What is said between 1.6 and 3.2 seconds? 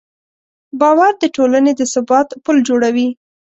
د ثبات پل جوړوي.